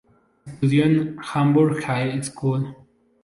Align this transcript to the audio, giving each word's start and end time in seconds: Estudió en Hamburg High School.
Estudió 0.47 0.85
en 0.85 1.15
Hamburg 1.31 1.83
High 1.83 2.23
School. 2.23 2.75